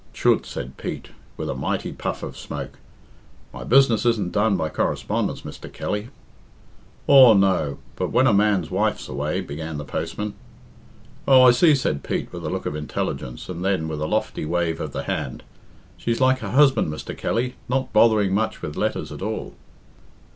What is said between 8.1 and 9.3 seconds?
when a man's wife's